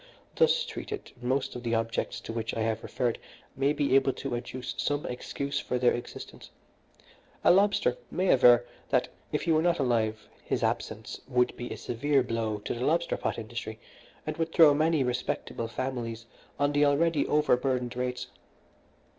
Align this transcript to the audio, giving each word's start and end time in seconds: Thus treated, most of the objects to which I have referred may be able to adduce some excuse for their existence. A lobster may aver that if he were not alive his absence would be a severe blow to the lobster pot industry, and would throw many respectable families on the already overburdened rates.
Thus 0.35 0.63
treated, 0.65 1.11
most 1.21 1.55
of 1.55 1.61
the 1.61 1.75
objects 1.75 2.19
to 2.21 2.33
which 2.33 2.55
I 2.55 2.61
have 2.61 2.81
referred 2.81 3.19
may 3.55 3.71
be 3.71 3.93
able 3.93 4.13
to 4.13 4.33
adduce 4.35 4.73
some 4.79 5.05
excuse 5.05 5.59
for 5.59 5.77
their 5.77 5.91
existence. 5.93 6.49
A 7.43 7.51
lobster 7.51 7.97
may 8.09 8.29
aver 8.31 8.65
that 8.89 9.09
if 9.31 9.43
he 9.43 9.51
were 9.51 9.61
not 9.61 9.77
alive 9.77 10.27
his 10.43 10.63
absence 10.63 11.21
would 11.27 11.55
be 11.55 11.71
a 11.71 11.77
severe 11.77 12.23
blow 12.23 12.57
to 12.65 12.73
the 12.73 12.83
lobster 12.83 13.15
pot 13.15 13.37
industry, 13.37 13.77
and 14.25 14.37
would 14.37 14.51
throw 14.51 14.73
many 14.73 15.03
respectable 15.03 15.67
families 15.67 16.25
on 16.57 16.71
the 16.71 16.83
already 16.83 17.27
overburdened 17.27 17.95
rates. 17.95 18.25